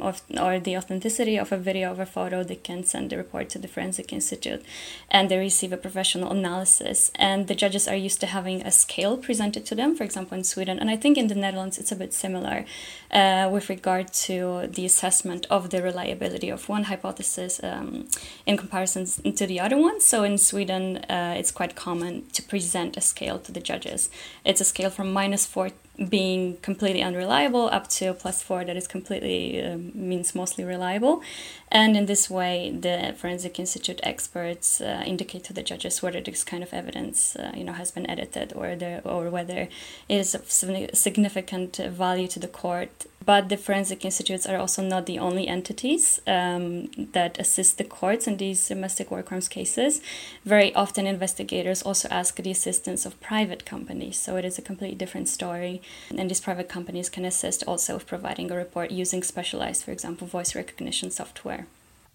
[0.00, 3.16] um, of, or the authenticity of a video or a photo, they can send the
[3.16, 4.64] report to the forensic institute
[5.10, 7.10] and they receive a professional analysis.
[7.16, 10.44] And the judges are used to having a scale presented to them, for example, in
[10.44, 10.78] Sweden.
[10.78, 12.64] And I think in the Netherlands it's a bit similar
[13.10, 18.08] uh, with regard to the assessment of the reliability of one hypothesis um,
[18.44, 20.00] in comparison to the other one.
[20.00, 24.10] So in Sweden, uh, it's quite common to present a scale to the judges.
[24.44, 25.70] It's a scale from minus four
[26.08, 31.22] being completely unreliable up to plus four that is completely uh, means mostly reliable.
[31.70, 36.44] And in this way the forensic institute experts uh, indicate to the judges whether this
[36.44, 39.68] kind of evidence uh, you know has been edited or the, or whether
[40.08, 45.04] it is of significant value to the court but the forensic institutes are also not
[45.06, 50.00] the only entities um, that assist the courts in these domestic war crimes cases.
[50.44, 54.96] Very often, investigators also ask the assistance of private companies, so it is a completely
[54.96, 55.82] different story.
[56.16, 60.28] And these private companies can assist also with providing a report using specialized, for example,
[60.28, 61.66] voice recognition software.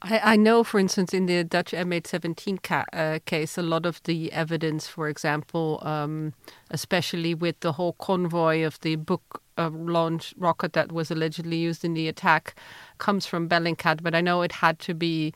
[0.04, 4.32] I, know, for instance, in the Dutch MH17 ca- uh, case, a lot of the
[4.32, 6.34] evidence, for example, um,
[6.72, 11.94] especially with the whole convoy of the Buk launch rocket that was allegedly used in
[11.94, 12.56] the attack,
[12.98, 15.34] comes from Bellingcat, but I know it had to be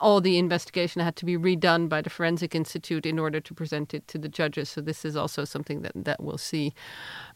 [0.00, 3.94] all the investigation had to be redone by the Forensic Institute in order to present
[3.94, 4.68] it to the judges.
[4.68, 6.74] So this is also something that that we'll see.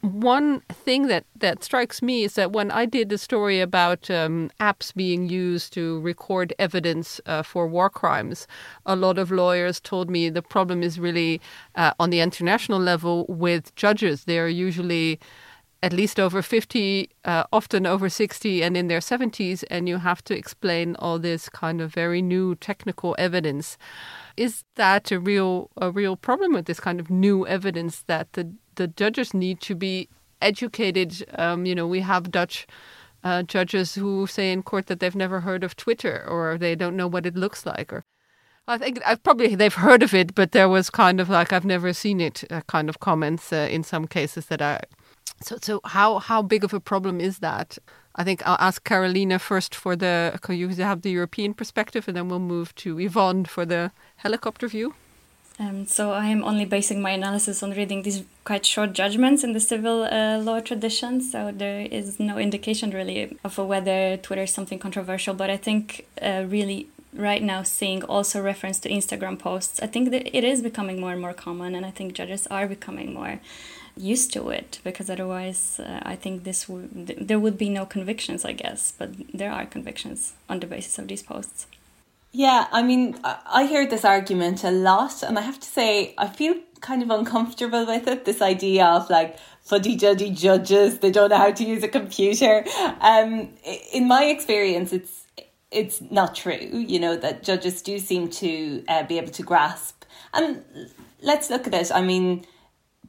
[0.01, 4.51] One thing that that strikes me is that when I did the story about um,
[4.61, 8.47] apps being used to record evidence uh, for war crimes,
[8.85, 11.41] a lot of lawyers told me the problem is really
[11.75, 14.25] uh, on the international level with judges.
[14.25, 15.19] They are usually
[15.85, 20.25] at least over 50, uh, often over 60 and in their 70s, and you have
[20.25, 23.77] to explain all this kind of very new technical evidence.
[24.35, 28.51] Is that a real a real problem with this kind of new evidence that the,
[28.77, 30.09] the judges need to be
[30.41, 31.23] educated?
[31.37, 32.67] Um, you know, we have Dutch
[33.23, 36.97] uh, judges who say in court that they've never heard of Twitter or they don't
[36.97, 38.05] know what it looks like or
[38.67, 41.67] I think I've probably they've heard of it, but there was kind of like I've
[41.67, 44.81] never seen it uh, kind of comments uh, in some cases that I
[45.43, 47.79] so, so how how big of a problem is that?
[48.17, 52.29] I think I'll ask Karolina first for the you have the European perspective, and then
[52.29, 54.95] we'll move to Yvonne for the helicopter view.
[55.59, 59.53] Um, so I am only basing my analysis on reading these quite short judgments in
[59.53, 61.21] the civil uh, law tradition.
[61.21, 65.33] So there is no indication really of whether Twitter is something controversial.
[65.35, 70.11] But I think uh, really right now seeing also reference to Instagram posts, I think
[70.11, 73.39] that it is becoming more and more common, and I think judges are becoming more
[73.97, 77.87] used to it because otherwise uh, i think this would th- there would be no
[77.87, 81.67] convictions i guess but there are convictions on the basis of these posts.
[82.33, 86.27] Yeah i mean i hear this argument a lot and i have to say i
[86.27, 91.31] feel kind of uncomfortable with it this idea of like fuddy duddy judges they don't
[91.31, 92.65] know how to use a computer.
[93.01, 93.51] Um
[93.93, 95.27] in my experience it's
[95.71, 100.05] it's not true you know that judges do seem to uh, be able to grasp.
[100.33, 100.65] And
[101.23, 102.45] let's look at it i mean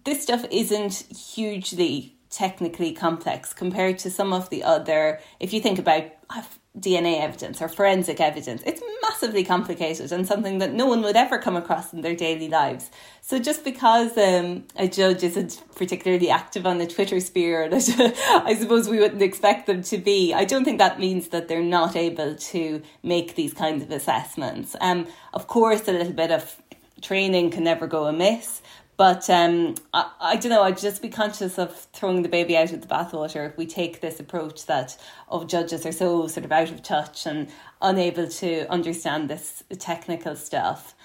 [0.05, 5.79] this stuff isn't hugely technically complex compared to some of the other, if you think
[5.79, 6.43] about uh,
[6.77, 11.39] DNA evidence or forensic evidence, it's massively complicated and something that no one would ever
[11.39, 12.91] come across in their daily lives.
[13.21, 18.89] So just because um, a judge isn't particularly active on the Twitter sphere, I suppose
[18.89, 22.35] we wouldn't expect them to be, I don't think that means that they're not able
[22.35, 24.75] to make these kinds of assessments.
[24.81, 26.61] Um, of course, a little bit of
[27.01, 28.61] training can never go amiss.
[28.97, 32.71] But um, I, I don't know, I'd just be conscious of throwing the baby out
[32.71, 36.51] with the bathwater if we take this approach that of judges are so sort of
[36.51, 37.49] out of touch and
[37.81, 40.95] unable to understand this technical stuff.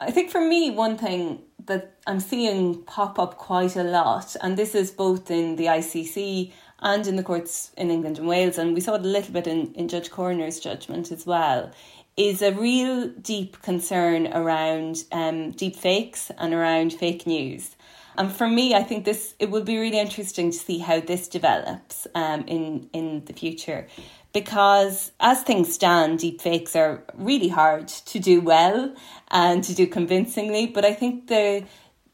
[0.00, 4.56] I think for me, one thing that I'm seeing pop up quite a lot, and
[4.56, 8.74] this is both in the ICC and in the courts in England and Wales, and
[8.74, 11.72] we saw it a little bit in, in Judge Korner's judgment as well,
[12.18, 17.76] is a real deep concern around um, deep fakes and around fake news.
[18.16, 21.28] And for me, I think this it will be really interesting to see how this
[21.28, 23.86] develops um, in in the future,
[24.32, 28.92] because as things stand, deep fakes are really hard to do well
[29.30, 30.66] and to do convincingly.
[30.66, 31.64] But I think the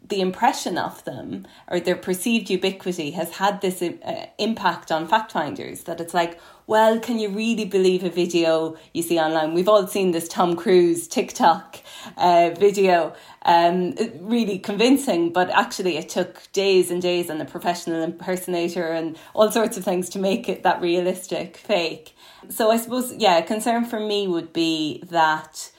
[0.07, 5.33] the impression of them or their perceived ubiquity has had this uh, impact on fact
[5.33, 9.53] finders that it's like well, can you really believe a video you see online?
[9.53, 11.81] We've all seen this Tom Cruise TikTok
[12.17, 18.03] uh, video, um, really convincing, but actually it took days and days and a professional
[18.03, 22.17] impersonator and all sorts of things to make it that realistic fake.
[22.49, 25.71] So I suppose, yeah, concern for me would be that,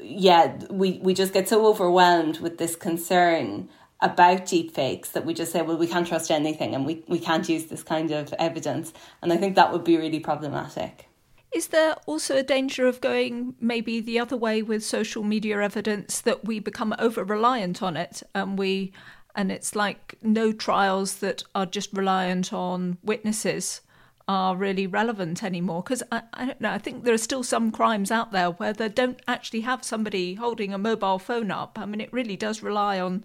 [0.00, 3.68] yeah, we, we just get so overwhelmed with this concern
[4.00, 7.48] about deepfakes that we just say, well, we can't trust anything and we, we can't
[7.48, 8.92] use this kind of evidence.
[9.22, 11.08] And I think that would be really problematic.
[11.54, 16.20] Is there also a danger of going maybe the other way with social media evidence
[16.22, 18.92] that we become over reliant on it and we
[19.36, 23.80] and it's like no trials that are just reliant on witnesses
[24.26, 27.70] are really relevant anymore because I, I don't know i think there are still some
[27.70, 31.84] crimes out there where they don't actually have somebody holding a mobile phone up i
[31.84, 33.24] mean it really does rely on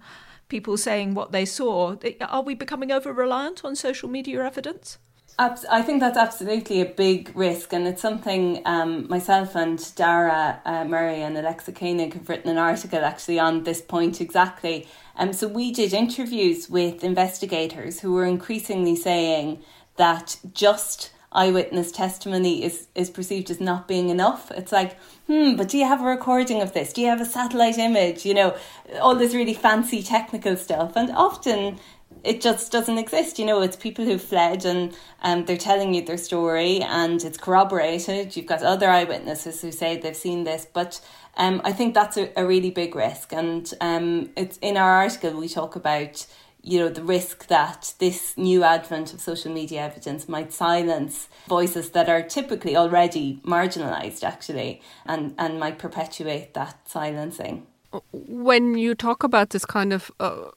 [0.49, 1.95] people saying what they saw.
[2.21, 4.97] Are we becoming over reliant on social media evidence?
[5.41, 10.83] I think that's absolutely a big risk, and it's something um, myself and Daragh uh,
[10.83, 14.85] Murray and Alexa Koenig have written an article actually on this point exactly.
[15.15, 19.63] Um, so we did interviews with investigators who were increasingly saying
[19.99, 24.49] that just eyewitness testimony is, is perceived as not being enough.
[24.51, 26.93] It's like, hmm, but do you have a recording of this?
[26.93, 28.25] Do you have a satellite image?
[28.25, 28.57] You know,
[28.99, 30.93] all this really fancy technical stuff.
[30.95, 31.79] And often
[32.23, 33.37] it just doesn't exist.
[33.37, 37.37] You know, it's people who've fled and um, they're telling you their story and it's
[37.37, 38.35] corroborated.
[38.35, 40.99] You've got other eyewitnesses who say they've seen this, but
[41.37, 43.33] um, I think that's a, a really big risk.
[43.33, 46.25] And um, it's in our article we talk about
[46.61, 51.91] you know the risk that this new advent of social media evidence might silence voices
[51.91, 57.65] that are typically already marginalized actually and and might perpetuate that silencing
[58.11, 60.51] when you talk about this kind of uh,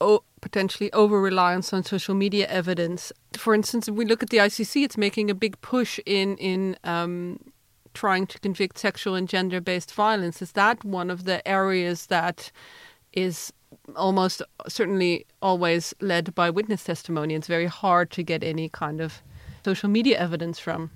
[0.00, 3.12] o- potentially over reliance on social media evidence.
[3.36, 6.76] For instance, if we look at the ICC, it's making a big push in in
[6.84, 7.40] um,
[7.94, 10.40] trying to convict sexual and gender based violence.
[10.40, 12.52] Is that one of the areas that
[13.12, 13.52] is
[13.94, 17.34] almost certainly always led by witness testimony?
[17.34, 19.22] It's very hard to get any kind of
[19.64, 20.90] social media evidence from.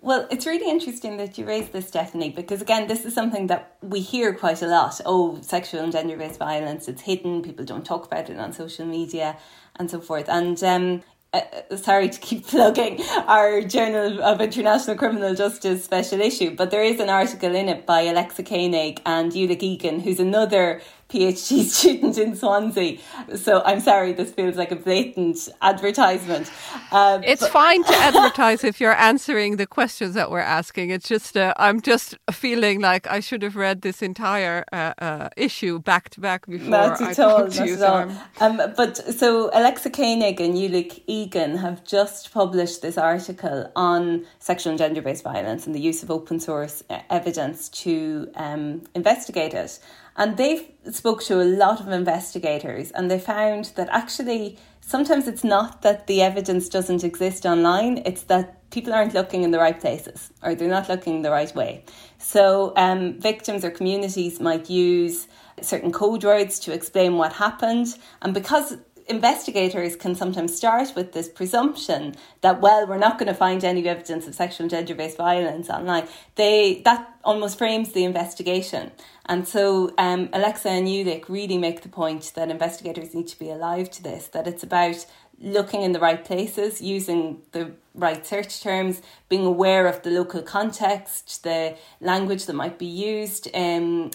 [0.00, 3.76] Well, it's really interesting that you raised this, Stephanie, because again, this is something that
[3.82, 5.00] we hear quite a lot.
[5.06, 8.86] Oh, sexual and gender based violence, it's hidden, people don't talk about it on social
[8.86, 9.36] media
[9.76, 10.28] and so forth.
[10.28, 16.20] And um, uh, uh, sorry to keep plugging our Journal of International Criminal Justice special
[16.20, 20.20] issue, but there is an article in it by Alexa Koenig and Ulick Egan, who's
[20.20, 22.98] another PhD student in Swansea.
[23.36, 26.50] So I'm sorry, this feels like a blatant advertisement.
[26.92, 30.90] Um, it's but- fine to advertise if you're answering the questions that we're asking.
[30.90, 35.28] It's just, uh, I'm just feeling like I should have read this entire uh, uh,
[35.36, 37.76] issue back to back before not at I all, to you.
[37.76, 44.26] So um, but so Alexa Koenig and Ulick Egan have just published this article on
[44.38, 48.82] sexual and gender based violence and the use of open source uh, evidence to um,
[48.94, 49.78] investigate it.
[50.16, 55.44] And they spoke to a lot of investigators and they found that actually sometimes it's
[55.44, 59.78] not that the evidence doesn't exist online, it's that people aren't looking in the right
[59.78, 61.84] places or they're not looking the right way.
[62.18, 65.28] So um, victims or communities might use
[65.60, 67.98] certain code words to explain what happened.
[68.22, 68.76] And because
[69.08, 73.86] investigators can sometimes start with this presumption that well we're not going to find any
[73.88, 76.06] evidence of sexual and gender based violence online.
[76.34, 78.90] They that almost frames the investigation.
[79.26, 83.50] And so um, alexa and ulick really make the point that investigators need to be
[83.50, 85.06] alive to this that it's about
[85.38, 90.42] looking in the right places using the right search terms being aware of the local
[90.42, 94.10] context the language that might be used um,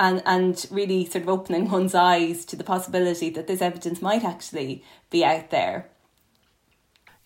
[0.00, 4.24] and and really sort of opening one's eyes to the possibility that this evidence might
[4.24, 5.88] actually be out there.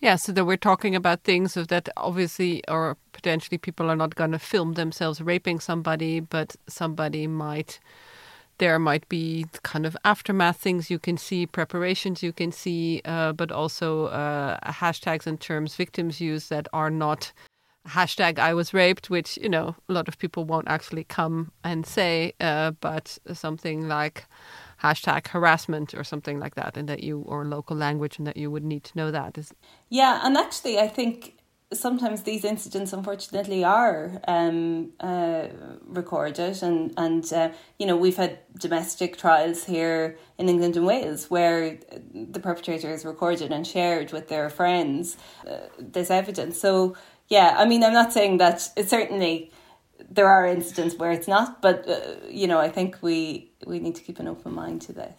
[0.01, 4.13] Yeah, so that we're talking about things of that obviously or potentially people are not
[4.13, 7.79] going to film themselves raping somebody, but somebody might
[8.57, 13.33] there might be kind of aftermath things you can see, preparations you can see, uh,
[13.33, 17.33] but also uh, hashtags and terms victims use that are not
[17.87, 21.85] hashtag I was raped, which you know a lot of people won't actually come and
[21.85, 24.25] say, uh, but something like
[24.83, 28.51] hashtag harassment or something like that, and that you or local language, and that you
[28.51, 29.37] would need to know that.
[29.37, 29.53] Is
[29.89, 31.35] yeah, and actually, I think
[31.73, 35.47] sometimes these incidents unfortunately are um, uh,
[35.85, 41.29] recorded and and uh, you know we've had domestic trials here in England and Wales
[41.29, 41.77] where
[42.13, 45.17] the perpetrator is recorded and shared with their friends
[45.49, 46.95] uh, this evidence so
[47.29, 49.51] yeah, I mean, I'm not saying that it's certainly
[50.09, 53.95] there are incidents where it's not, but uh, you know, I think we we need
[53.95, 55.15] to keep an open mind to this.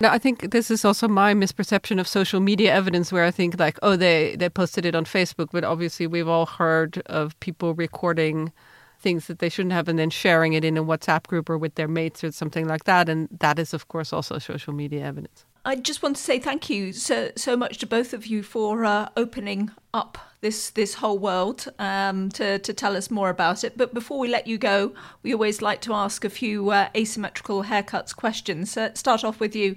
[0.00, 3.58] No, I think this is also my misperception of social media evidence, where I think
[3.58, 7.74] like, oh, they they posted it on Facebook, but obviously we've all heard of people
[7.74, 8.52] recording
[9.00, 11.76] things that they shouldn't have and then sharing it in a WhatsApp group or with
[11.76, 15.44] their mates or something like that, and that is of course also social media evidence.
[15.68, 18.86] I just want to say thank you so so much to both of you for
[18.86, 23.76] uh, opening up this this whole world um, to to tell us more about it.
[23.76, 27.64] But before we let you go, we always like to ask a few uh, asymmetrical
[27.64, 28.78] haircuts questions.
[28.78, 29.76] Uh, start off with you,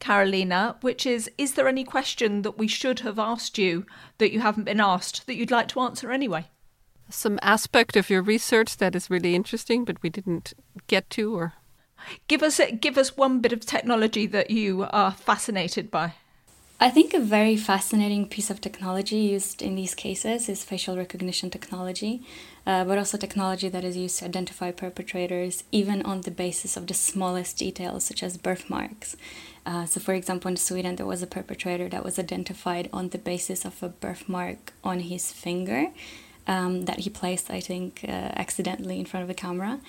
[0.00, 3.86] Karolina, which is: Is there any question that we should have asked you
[4.18, 6.48] that you haven't been asked that you'd like to answer anyway?
[7.10, 10.54] Some aspect of your research that is really interesting, but we didn't
[10.88, 11.52] get to, or
[12.28, 16.14] give us give us one bit of technology that you are fascinated by.
[16.80, 21.50] I think a very fascinating piece of technology used in these cases is facial recognition
[21.50, 22.22] technology,
[22.68, 26.86] uh, but also technology that is used to identify perpetrators even on the basis of
[26.86, 29.16] the smallest details, such as birthmarks.
[29.66, 33.18] Uh, so, for example, in Sweden, there was a perpetrator that was identified on the
[33.18, 35.88] basis of a birthmark on his finger
[36.46, 39.80] um, that he placed, I think, uh, accidentally in front of a camera.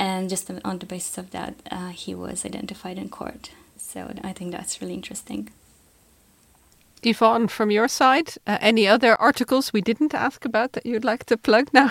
[0.00, 3.50] And just on the basis of that, uh, he was identified in court.
[3.76, 5.50] So, I think that's really interesting.
[7.02, 11.24] Yvonne, from your side, uh, any other articles we didn't ask about that you'd like
[11.26, 11.90] to plug now?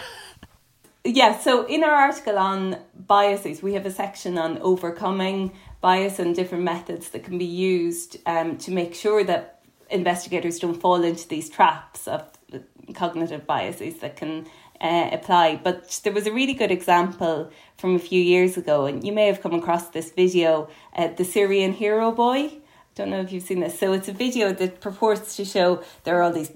[1.03, 6.35] yeah, so in our article on biases, we have a section on overcoming bias and
[6.35, 11.27] different methods that can be used um, to make sure that investigators don't fall into
[11.27, 12.23] these traps of
[12.95, 14.47] cognitive biases that can
[14.81, 15.59] uh, apply.
[15.63, 19.27] But there was a really good example from a few years ago, and you may
[19.27, 22.59] have come across this video, uh, the Syrian hero boy
[22.89, 23.79] I don't know if you've seen this.
[23.79, 26.51] So it's a video that purports to show there are all these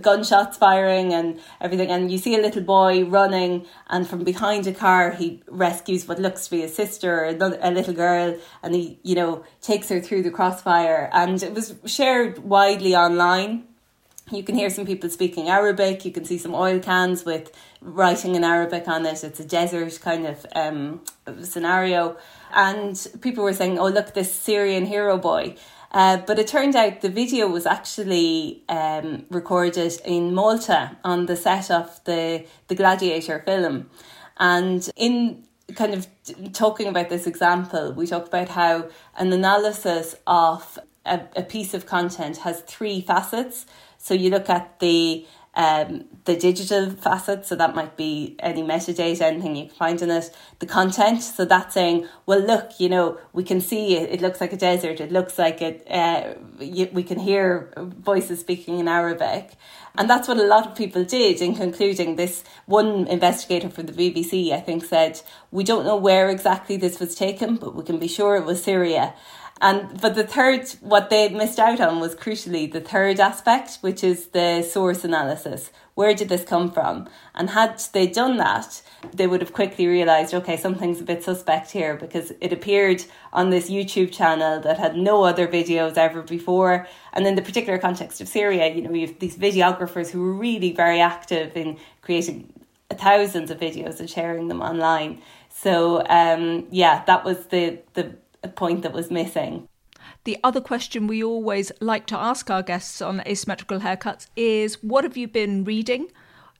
[0.00, 4.72] gunshots firing and everything and you see a little boy running and from behind a
[4.72, 7.26] car he rescues what looks to be a sister or
[7.60, 11.74] a little girl and he you know takes her through the crossfire and it was
[11.84, 13.64] shared widely online
[14.30, 16.04] you can hear some people speaking Arabic.
[16.04, 19.22] You can see some oil cans with writing in Arabic on it.
[19.22, 21.02] It's a desert kind of um,
[21.42, 22.16] scenario.
[22.54, 25.56] And people were saying, oh, look, this Syrian hero boy.
[25.90, 31.36] Uh, but it turned out the video was actually um, recorded in Malta on the
[31.36, 33.90] set of the, the Gladiator film.
[34.38, 35.44] And in
[35.76, 36.08] kind of
[36.52, 41.86] talking about this example, we talked about how an analysis of a, a piece of
[41.86, 43.66] content has three facets.
[44.04, 49.22] So you look at the um, the digital facet, so that might be any metadata,
[49.22, 53.18] anything you can find in it, the content, so that's saying, well, look, you know,
[53.32, 57.04] we can see it, it looks like a desert, it looks like it, uh, we
[57.04, 59.52] can hear voices speaking in Arabic.
[59.96, 62.42] And that's what a lot of people did in concluding this.
[62.66, 65.20] One investigator from the BBC, I think, said,
[65.52, 68.60] We don't know where exactly this was taken, but we can be sure it was
[68.60, 69.14] Syria.
[69.64, 74.04] And but the third, what they missed out on was crucially the third aspect, which
[74.04, 75.70] is the source analysis.
[75.94, 77.08] Where did this come from?
[77.34, 78.82] And had they done that,
[79.14, 83.48] they would have quickly realized, okay, something's a bit suspect here because it appeared on
[83.48, 86.86] this YouTube channel that had no other videos ever before.
[87.14, 90.34] And in the particular context of Syria, you know, you have these videographers who were
[90.34, 92.52] really very active in creating
[92.90, 95.22] thousands of videos and sharing them online.
[95.48, 98.16] So um, yeah, that was the the
[98.48, 99.68] point that was missing.
[100.24, 105.04] The other question we always like to ask our guests on asymmetrical haircuts is what
[105.04, 106.08] have you been reading,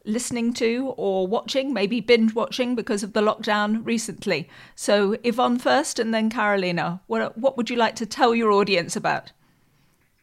[0.05, 4.51] listening to, or watching, maybe binge watching because of the lockdown recently?
[4.75, 7.01] So, Yvonne first and then Karolina.
[7.07, 9.33] What, what would you like to tell your audience about?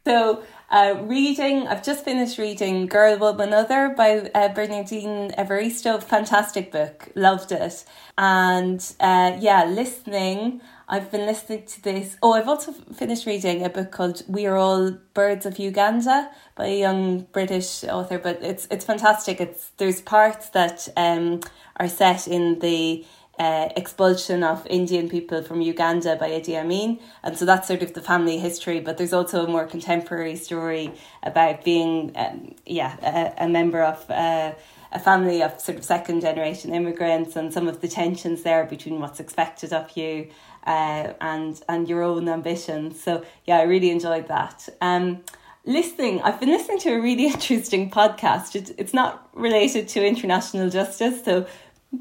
[0.06, 6.02] So, uh, reading, I've just finished reading Girl, Woman, Other by uh, Bernardine Evaristo.
[6.02, 7.86] Fantastic book, loved it.
[8.18, 10.62] And uh, yeah, listening,
[10.94, 12.18] I've been listening to this.
[12.22, 16.66] Oh, I've also finished reading a book called We Are All Birds of Uganda by
[16.66, 19.40] a young British author, but it's it's fantastic.
[19.40, 21.40] It's there's parts that um
[21.78, 23.06] are set in the
[23.40, 27.94] uh, expulsion of Indian people from Uganda by Idi Amin, and so that's sort of
[27.94, 28.82] the family history.
[28.82, 30.92] But there's also a more contemporary story
[31.24, 34.12] about being, um, yeah, a, a member of.
[34.12, 34.52] Uh,
[34.94, 39.00] a family of sort of second generation immigrants and some of the tensions there between
[39.00, 40.28] what's expected of you
[40.66, 43.02] uh, and and your own ambitions.
[43.02, 44.68] So yeah, I really enjoyed that.
[44.82, 45.24] Um,
[45.66, 48.56] listening, I've been listening to a really interesting podcast.
[48.56, 51.46] It, it's not related to international justice, so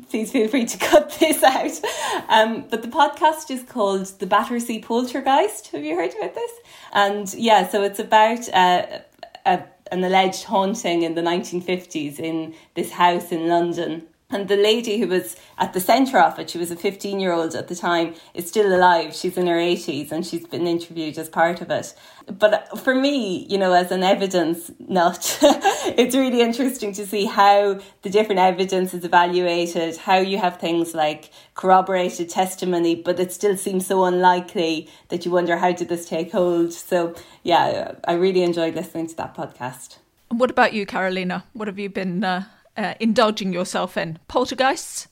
[0.09, 1.81] please feel free to cut this out.
[2.29, 5.69] Um, but the podcast is called The Battersea Poltergeist.
[5.69, 6.53] Have you heard about this?
[6.93, 9.01] And yeah, so it's about uh,
[9.47, 14.07] a, an alleged haunting in the 1950s in this house in London.
[14.31, 17.33] And the lady who was at the centre of it, she was a 15 year
[17.33, 19.15] old at the time, is still alive.
[19.15, 21.95] She's in her 80s and she's been interviewed as part of it.
[22.27, 27.81] But for me, you know, as an evidence nut, it's really interesting to see how
[28.03, 33.57] the different evidence is evaluated, how you have things like corroborated testimony, but it still
[33.57, 36.73] seems so unlikely that you wonder how did this take hold.
[36.73, 39.99] So, yeah, I really enjoyed listening to that podcast.
[40.29, 41.43] What about you, Karolina?
[41.53, 42.45] What have you been uh,
[42.77, 44.19] uh, indulging yourself in?
[44.29, 45.09] Poltergeists?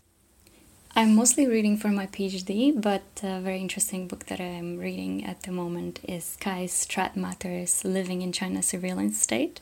[0.96, 5.42] I'm mostly reading for my PhD, but a very interesting book that I'm reading at
[5.42, 9.60] the moment is Kai Strittmatter's Living in China's Surveillance State.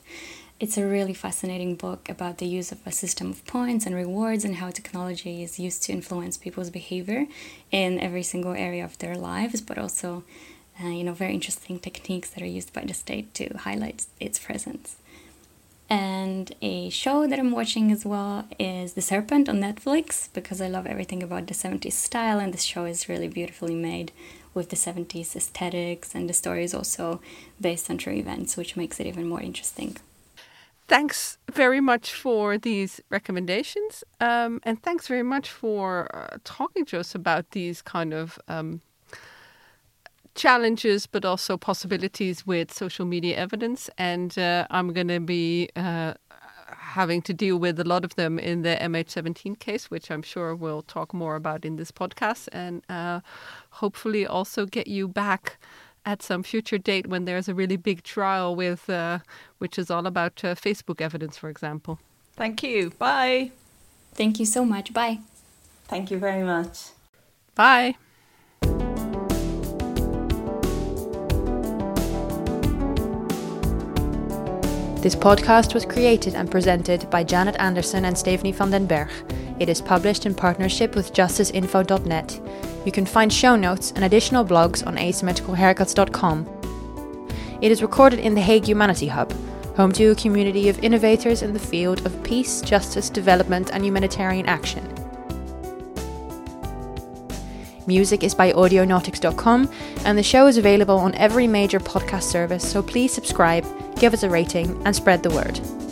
[0.59, 4.43] It's a really fascinating book about the use of a system of points and rewards
[4.43, 7.27] and how technology is used to influence people's behavior
[7.69, 10.23] in every single area of their lives, but also,
[10.83, 14.39] uh, you know, very interesting techniques that are used by the state to highlight its
[14.39, 14.95] presence.
[15.89, 20.67] And a show that I'm watching as well is The Serpent on Netflix because I
[20.67, 24.11] love everything about the 70s style, and this show is really beautifully made
[24.53, 27.21] with the 70s aesthetics, and the story is also
[27.61, 29.95] based on true events, which makes it even more interesting.
[30.89, 36.99] Thanks very much for these recommendations, um, and thanks very much for uh, talking to
[36.99, 38.81] us about these kind of um,
[40.37, 43.89] challenges, but also possibilities with social media evidence.
[43.97, 46.13] And uh, I'm going to be uh,
[46.97, 50.55] having to deal with a lot of them in the MH17 case, which I'm sure
[50.55, 53.19] we'll talk more about in this podcast, and uh,
[53.71, 55.57] hopefully also get you back
[56.05, 59.19] at some future date when there's a really big trial with, uh,
[59.57, 61.99] which is all about uh, Facebook evidence, for example.
[62.33, 62.91] Thank you.
[62.91, 63.51] Bye.
[64.13, 64.93] Thank you so much.
[64.93, 65.19] Bye.
[65.87, 66.91] Thank you very much.
[67.55, 67.95] Bye.
[75.01, 79.09] This podcast was created and presented by Janet Anderson and Stephanie van den Berg.
[79.59, 82.41] It is published in partnership with justiceinfo.net.
[82.83, 87.59] You can find show notes and additional blogs on asymmetricalhaircuts.com.
[87.61, 89.31] It is recorded in the Hague Humanity Hub,
[89.75, 94.47] home to a community of innovators in the field of peace, justice, development, and humanitarian
[94.47, 94.96] action.
[97.87, 99.71] Music is by audionautics.com,
[100.03, 103.65] and the show is available on every major podcast service, so please subscribe,
[103.95, 105.86] give us a rating, and spread the word.